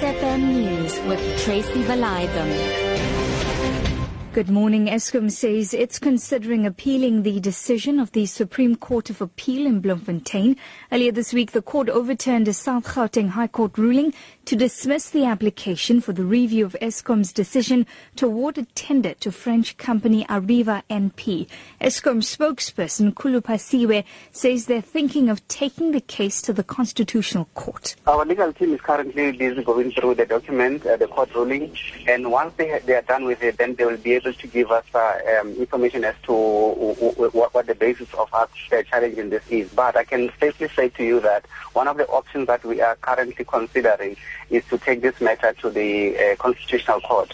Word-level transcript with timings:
SFM 0.00 0.52
News 0.52 0.92
with 1.08 1.22
Tracy 1.42 1.82
Valaydham. 1.84 3.85
Good 4.36 4.50
morning. 4.50 4.84
Eskom 4.88 5.30
says 5.30 5.72
it's 5.72 5.98
considering 5.98 6.66
appealing 6.66 7.22
the 7.22 7.40
decision 7.40 7.98
of 7.98 8.12
the 8.12 8.26
Supreme 8.26 8.76
Court 8.76 9.08
of 9.08 9.22
Appeal 9.22 9.66
in 9.66 9.80
Bloemfontein. 9.80 10.58
Earlier 10.92 11.10
this 11.10 11.32
week, 11.32 11.52
the 11.52 11.62
court 11.62 11.88
overturned 11.88 12.46
a 12.46 12.52
South 12.52 12.84
Gauteng 12.84 13.30
High 13.30 13.46
Court 13.46 13.78
ruling 13.78 14.12
to 14.44 14.54
dismiss 14.54 15.08
the 15.08 15.24
application 15.24 16.02
for 16.02 16.12
the 16.12 16.26
review 16.26 16.66
of 16.66 16.76
Eskom's 16.82 17.32
decision 17.32 17.86
to 18.16 18.26
award 18.26 18.58
a 18.58 18.66
tender 18.74 19.14
to 19.14 19.32
French 19.32 19.78
company 19.78 20.26
Areva 20.26 20.82
NP. 20.90 21.48
Eskom 21.80 22.20
spokesperson 22.22 23.14
Khulu 23.14 23.40
Phasiwe 23.40 24.04
says 24.32 24.66
they're 24.66 24.82
thinking 24.82 25.30
of 25.30 25.48
taking 25.48 25.92
the 25.92 26.00
case 26.02 26.42
to 26.42 26.52
the 26.52 26.62
Constitutional 26.62 27.48
Court. 27.54 27.96
Our 28.06 28.26
legal 28.26 28.52
team 28.52 28.74
is 28.74 28.82
currently 28.82 29.32
busy 29.32 29.64
going 29.64 29.92
through 29.92 30.16
the 30.16 30.26
document, 30.26 30.84
uh, 30.84 30.98
the 30.98 31.06
court 31.06 31.34
ruling, 31.34 31.74
and 32.06 32.30
once 32.30 32.52
they, 32.58 32.78
they 32.84 32.96
are 32.96 33.02
done 33.02 33.24
with 33.24 33.42
it, 33.42 33.56
then 33.56 33.74
they 33.76 33.86
will 33.86 33.96
be 33.96 34.12
able 34.12 34.25
to 34.34 34.46
give 34.46 34.70
us 34.70 34.84
uh, 34.94 35.18
um, 35.40 35.54
information 35.54 36.04
as 36.04 36.14
to 36.24 36.32
what, 36.32 37.54
what, 37.54 37.66
the 37.66 37.74
basis 37.74 38.12
of 38.14 38.28
our 38.32 38.48
challenge 38.68 39.18
in 39.18 39.30
this 39.30 39.42
is. 39.48 39.68
But 39.70 39.96
I 39.96 40.04
can 40.04 40.30
safely 40.40 40.68
say 40.68 40.88
to 40.90 41.04
you 41.04 41.20
that 41.20 41.46
one 41.72 41.88
of 41.88 41.96
the 41.96 42.06
options 42.08 42.46
that 42.46 42.64
we 42.64 42.80
are 42.80 42.96
currently 42.96 43.44
considering 43.44 44.16
is 44.50 44.64
to 44.66 44.78
take 44.78 45.02
this 45.02 45.20
matter 45.20 45.52
to 45.60 45.70
the 45.70 46.16
uh, 46.18 46.36
Constitutional 46.36 47.00
Court. 47.00 47.32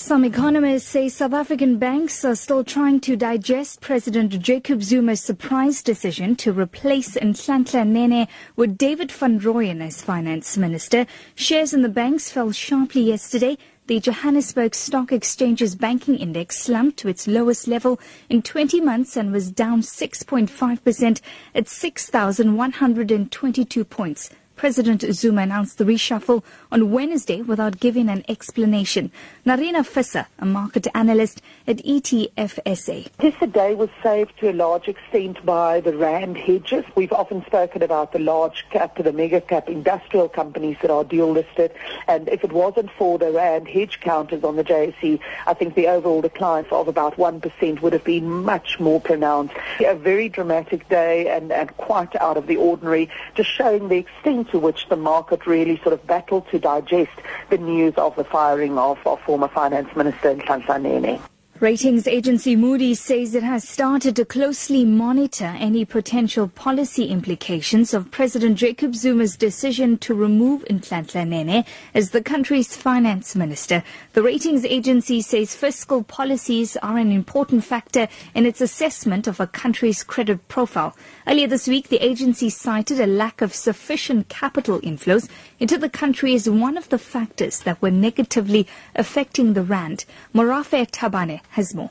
Some 0.00 0.24
economists 0.24 0.86
say 0.86 1.08
South 1.08 1.32
African 1.32 1.78
banks 1.78 2.24
are 2.24 2.36
still 2.36 2.62
trying 2.62 3.00
to 3.00 3.16
digest 3.16 3.80
President 3.80 4.30
Jacob 4.40 4.80
Zuma's 4.80 5.20
surprise 5.20 5.82
decision 5.82 6.36
to 6.36 6.52
replace 6.52 7.16
Nhlanhla 7.16 7.84
Nene 7.84 8.28
with 8.54 8.78
David 8.78 9.10
van 9.10 9.40
Rooyen 9.40 9.82
as 9.82 10.00
finance 10.00 10.56
minister. 10.56 11.04
Shares 11.34 11.74
in 11.74 11.82
the 11.82 11.88
banks 11.88 12.30
fell 12.30 12.52
sharply 12.52 13.02
yesterday 13.02 13.58
the 13.88 13.98
Johannesburg 13.98 14.74
Stock 14.74 15.12
Exchange's 15.12 15.74
banking 15.74 16.18
index 16.18 16.58
slumped 16.58 16.98
to 16.98 17.08
its 17.08 17.26
lowest 17.26 17.66
level 17.66 17.98
in 18.28 18.42
20 18.42 18.82
months 18.82 19.16
and 19.16 19.32
was 19.32 19.50
down 19.50 19.80
6.5% 19.80 21.20
at 21.54 21.68
6,122 21.68 23.84
points. 23.86 24.28
President 24.58 25.02
Zuma 25.14 25.42
announced 25.42 25.78
the 25.78 25.84
reshuffle 25.84 26.42
on 26.72 26.90
Wednesday 26.90 27.42
without 27.42 27.78
giving 27.78 28.08
an 28.08 28.24
explanation. 28.28 29.12
Nerina 29.46 29.86
Visser, 29.86 30.26
a 30.40 30.44
market 30.44 30.88
analyst 30.96 31.40
at 31.68 31.76
ETFSA. 31.76 33.08
This 33.18 33.34
day 33.52 33.76
was 33.76 33.88
saved 34.02 34.32
to 34.40 34.50
a 34.50 34.52
large 34.52 34.88
extent 34.88 35.46
by 35.46 35.80
the 35.80 35.96
RAND 35.96 36.36
hedges. 36.36 36.84
We've 36.96 37.12
often 37.12 37.46
spoken 37.46 37.84
about 37.84 38.10
the 38.12 38.18
large 38.18 38.66
cap, 38.70 38.96
to 38.96 39.04
the 39.04 39.12
mega 39.12 39.40
cap 39.40 39.68
industrial 39.68 40.28
companies 40.28 40.76
that 40.82 40.90
are 40.90 41.04
dual 41.04 41.30
listed. 41.34 41.72
And 42.08 42.28
if 42.28 42.42
it 42.42 42.52
wasn't 42.52 42.90
for 42.98 43.16
the 43.16 43.30
RAND 43.30 43.68
hedge 43.68 44.00
counters 44.00 44.42
on 44.42 44.56
the 44.56 44.64
JSE, 44.64 45.20
I 45.46 45.54
think 45.54 45.76
the 45.76 45.86
overall 45.86 46.20
decline 46.20 46.66
of 46.72 46.88
about 46.88 47.16
1% 47.16 47.80
would 47.80 47.92
have 47.92 48.04
been 48.04 48.28
much 48.28 48.80
more 48.80 49.00
pronounced. 49.00 49.54
A 49.86 49.94
very 49.94 50.28
dramatic 50.28 50.88
day 50.88 51.28
and, 51.28 51.52
and 51.52 51.76
quite 51.76 52.16
out 52.16 52.36
of 52.36 52.48
the 52.48 52.56
ordinary, 52.56 53.08
just 53.36 53.50
showing 53.50 53.88
the 53.88 53.98
extent 53.98 54.47
to 54.50 54.58
which 54.58 54.88
the 54.88 54.96
market 54.96 55.46
really 55.46 55.76
sort 55.78 55.92
of 55.92 56.06
battled 56.06 56.48
to 56.50 56.58
digest 56.58 57.12
the 57.50 57.58
news 57.58 57.94
of 57.96 58.16
the 58.16 58.24
firing 58.24 58.78
of, 58.78 58.98
of 59.06 59.20
former 59.22 59.48
Finance 59.48 59.94
Minister 59.96 60.34
Nhlanhla 60.34 60.80
Nene. 60.80 61.20
Ratings 61.60 62.06
agency 62.06 62.54
Moody's 62.54 63.00
says 63.00 63.34
it 63.34 63.42
has 63.42 63.68
started 63.68 64.14
to 64.14 64.24
closely 64.24 64.84
monitor 64.84 65.56
any 65.58 65.84
potential 65.84 66.46
policy 66.46 67.06
implications 67.06 67.92
of 67.92 68.12
President 68.12 68.56
Jacob 68.56 68.94
Zuma's 68.94 69.36
decision 69.36 69.98
to 69.98 70.14
remove 70.14 70.64
Nhlanhla 70.66 71.26
Nene 71.26 71.64
as 71.94 72.10
the 72.10 72.22
country's 72.22 72.76
finance 72.76 73.34
minister. 73.34 73.82
The 74.12 74.22
ratings 74.22 74.64
agency 74.64 75.20
says 75.20 75.56
fiscal 75.56 76.04
policies 76.04 76.76
are 76.76 76.96
an 76.96 77.10
important 77.10 77.64
factor 77.64 78.06
in 78.36 78.46
its 78.46 78.60
assessment 78.60 79.26
of 79.26 79.40
a 79.40 79.48
country's 79.48 80.04
credit 80.04 80.46
profile. 80.46 80.96
Earlier 81.26 81.48
this 81.48 81.66
week, 81.66 81.88
the 81.88 82.04
agency 82.04 82.50
cited 82.50 83.00
a 83.00 83.06
lack 83.08 83.42
of 83.42 83.52
sufficient 83.52 84.28
capital 84.28 84.80
inflows 84.82 85.28
into 85.58 85.76
the 85.76 85.90
country 85.90 86.34
as 86.34 86.48
one 86.48 86.78
of 86.78 86.88
the 86.90 86.98
factors 86.98 87.58
that 87.60 87.82
were 87.82 87.90
negatively 87.90 88.68
affecting 88.94 89.54
the 89.54 89.64
rand. 89.64 90.04
Morafe 90.32 90.88
Tabane 90.92 91.40
has 91.50 91.74
more. 91.74 91.90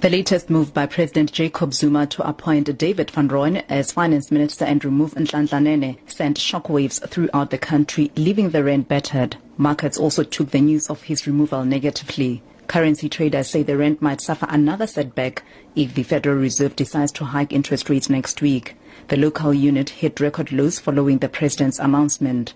The 0.00 0.10
latest 0.10 0.48
move 0.48 0.72
by 0.72 0.86
President 0.86 1.32
Jacob 1.32 1.74
Zuma 1.74 2.06
to 2.06 2.28
appoint 2.28 2.78
David 2.78 3.10
van 3.10 3.28
Rooyen 3.28 3.64
as 3.68 3.90
finance 3.90 4.30
minister 4.30 4.64
and 4.64 4.84
remove 4.84 5.14
Nhlanhla 5.14 5.60
Nene 5.60 5.98
sent 6.06 6.38
shockwaves 6.38 7.04
throughout 7.08 7.50
the 7.50 7.58
country, 7.58 8.12
leaving 8.14 8.50
the 8.50 8.62
rand 8.62 8.86
battered. 8.86 9.36
Markets 9.56 9.98
also 9.98 10.22
took 10.22 10.52
the 10.52 10.60
news 10.60 10.88
of 10.88 11.02
his 11.02 11.26
removal 11.26 11.64
negatively. 11.64 12.42
Currency 12.68 13.08
traders 13.08 13.50
say 13.50 13.64
the 13.64 13.76
rand 13.76 14.00
might 14.00 14.20
suffer 14.20 14.46
another 14.48 14.86
setback 14.86 15.42
if 15.74 15.94
the 15.94 16.04
Federal 16.04 16.36
Reserve 16.36 16.76
decides 16.76 17.10
to 17.12 17.24
hike 17.24 17.52
interest 17.52 17.90
rates 17.90 18.08
next 18.08 18.40
week. 18.40 18.76
The 19.08 19.16
local 19.16 19.52
unit 19.52 19.88
hit 19.88 20.20
record 20.20 20.52
lows 20.52 20.78
following 20.78 21.18
the 21.18 21.28
president's 21.28 21.80
announcement. 21.80 22.54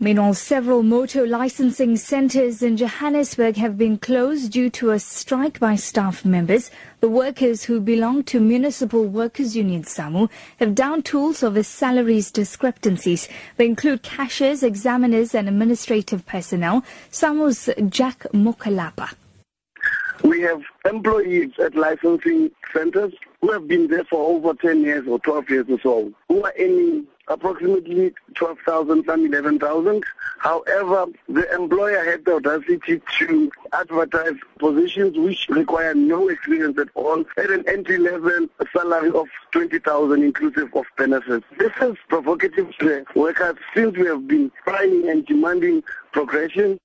Meanwhile, 0.00 0.34
several 0.34 0.82
motor 0.82 1.26
licensing 1.26 1.96
centres 1.96 2.62
in 2.62 2.76
Johannesburg 2.76 3.56
have 3.56 3.78
been 3.78 3.98
closed 3.98 4.50
due 4.50 4.68
to 4.70 4.90
a 4.90 4.98
strike 4.98 5.60
by 5.60 5.76
staff 5.76 6.24
members. 6.24 6.70
The 7.00 7.08
workers 7.08 7.64
who 7.64 7.78
belong 7.78 8.24
to 8.24 8.40
Municipal 8.40 9.06
Workers 9.06 9.54
Union 9.54 9.84
SAMWU 9.84 10.28
have 10.58 10.74
down 10.74 11.02
tools 11.02 11.42
over 11.42 11.62
salaries 11.62 12.32
discrepancies. 12.32 13.28
They 13.58 13.66
include 13.66 14.02
cashiers, 14.02 14.62
examiners 14.62 15.34
and 15.36 15.46
administrative 15.46 16.26
personnel. 16.26 16.82
SAMWU's 17.10 17.68
Jack 17.88 18.26
Mokalapa. 18.32 19.14
We 20.24 20.40
have 20.40 20.62
employees 20.84 21.52
at 21.62 21.74
licensing 21.74 22.50
centres 22.72 23.12
who 23.40 23.52
have 23.52 23.68
been 23.68 23.88
there 23.88 24.04
for 24.04 24.34
over 24.34 24.54
10 24.54 24.82
years 24.82 25.06
or 25.06 25.18
12 25.20 25.50
years 25.50 25.66
or 25.68 25.80
so, 25.80 26.12
who 26.28 26.44
are 26.44 26.52
earning 26.58 27.06
approximately 27.28 28.12
12,000, 28.34 29.04
some 29.04 29.26
11,000. 29.26 30.04
However, 30.38 31.06
the 31.28 31.54
employer 31.54 32.04
had 32.04 32.24
the 32.24 32.34
audacity 32.34 33.00
to 33.18 33.50
advertise 33.72 34.34
positions 34.58 35.16
which 35.16 35.48
require 35.48 35.94
no 35.94 36.28
experience 36.28 36.78
at 36.78 36.88
all 36.94 37.24
at 37.36 37.50
an 37.50 37.64
entry-level 37.68 38.48
salary 38.72 39.10
of 39.12 39.28
20,000 39.52 40.22
inclusive 40.22 40.68
of 40.74 40.84
benefits. 40.98 41.46
This 41.58 41.72
is 41.80 41.96
provocative 42.08 42.76
to 42.78 43.04
workers 43.14 43.56
since 43.74 43.96
we 43.96 44.06
have 44.06 44.26
been 44.26 44.50
trying 44.64 45.08
and 45.08 45.24
demanding 45.26 45.82
progression. 46.12 46.78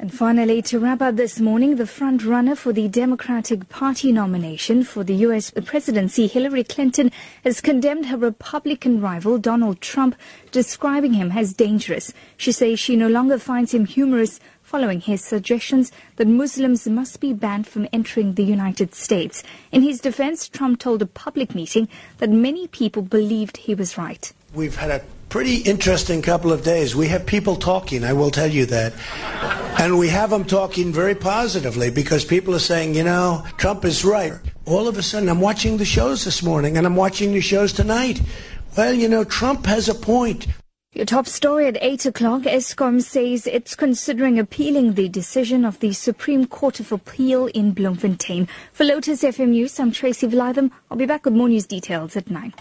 And 0.00 0.14
finally, 0.14 0.62
to 0.62 0.78
wrap 0.78 1.02
up 1.02 1.16
this 1.16 1.40
morning, 1.40 1.74
the 1.74 1.84
front 1.84 2.24
runner 2.24 2.54
for 2.54 2.72
the 2.72 2.86
Democratic 2.86 3.68
Party 3.68 4.12
nomination 4.12 4.84
for 4.84 5.02
the 5.02 5.16
U.S. 5.26 5.50
presidency, 5.64 6.28
Hillary 6.28 6.62
Clinton, 6.62 7.10
has 7.42 7.60
condemned 7.60 8.06
her 8.06 8.16
Republican 8.16 9.00
rival, 9.00 9.38
Donald 9.38 9.80
Trump, 9.80 10.14
describing 10.52 11.14
him 11.14 11.32
as 11.32 11.52
dangerous. 11.52 12.14
She 12.36 12.52
says 12.52 12.78
she 12.78 12.94
no 12.94 13.08
longer 13.08 13.40
finds 13.40 13.74
him 13.74 13.86
humorous 13.86 14.38
following 14.62 15.00
his 15.00 15.24
suggestions 15.24 15.90
that 16.14 16.28
Muslims 16.28 16.86
must 16.86 17.18
be 17.18 17.32
banned 17.32 17.66
from 17.66 17.88
entering 17.92 18.34
the 18.34 18.44
United 18.44 18.94
States. 18.94 19.42
In 19.72 19.82
his 19.82 20.00
defense, 20.00 20.46
Trump 20.48 20.78
told 20.78 21.02
a 21.02 21.06
public 21.06 21.56
meeting 21.56 21.88
that 22.18 22.30
many 22.30 22.68
people 22.68 23.02
believed 23.02 23.56
he 23.56 23.74
was 23.74 23.98
right. 23.98 24.32
We've 24.54 24.76
had 24.76 24.92
a 24.92 25.02
pretty 25.28 25.56
interesting 25.56 26.22
couple 26.22 26.52
of 26.52 26.62
days. 26.64 26.96
We 26.96 27.08
have 27.08 27.26
people 27.26 27.56
talking, 27.56 28.04
I 28.04 28.12
will 28.12 28.30
tell 28.30 28.50
you 28.50 28.64
that. 28.66 28.92
And 29.80 29.96
we 29.96 30.08
have 30.08 30.30
them 30.30 30.44
talking 30.44 30.92
very 30.92 31.14
positively 31.14 31.88
because 31.88 32.24
people 32.24 32.52
are 32.52 32.58
saying, 32.58 32.96
you 32.96 33.04
know, 33.04 33.44
Trump 33.58 33.84
is 33.84 34.04
right. 34.04 34.32
All 34.66 34.88
of 34.88 34.98
a 34.98 35.02
sudden, 35.04 35.28
I'm 35.28 35.40
watching 35.40 35.76
the 35.76 35.84
shows 35.84 36.24
this 36.24 36.42
morning 36.42 36.76
and 36.76 36.84
I'm 36.84 36.96
watching 36.96 37.32
the 37.32 37.40
shows 37.40 37.72
tonight. 37.72 38.20
Well, 38.76 38.92
you 38.92 39.08
know, 39.08 39.22
Trump 39.22 39.66
has 39.66 39.88
a 39.88 39.94
point. 39.94 40.48
Your 40.94 41.06
top 41.06 41.28
story 41.28 41.68
at 41.68 41.78
8 41.80 42.06
o'clock, 42.06 42.42
Eskom 42.42 43.00
says 43.00 43.46
it's 43.46 43.76
considering 43.76 44.36
appealing 44.38 44.94
the 44.94 45.08
decision 45.08 45.64
of 45.64 45.78
the 45.78 45.92
Supreme 45.92 46.46
Court 46.46 46.80
of 46.80 46.90
Appeal 46.90 47.46
in 47.46 47.72
Bloemfontein. 47.72 48.48
For 48.72 48.82
Lotus 48.82 49.22
FM 49.22 49.50
News, 49.50 49.78
I'm 49.78 49.92
Tracy 49.92 50.26
Valaydham. 50.26 50.72
I'll 50.90 50.98
be 50.98 51.06
back 51.06 51.24
with 51.24 51.34
more 51.34 51.48
news 51.48 51.66
details 51.66 52.16
at 52.16 52.28
9. 52.28 52.52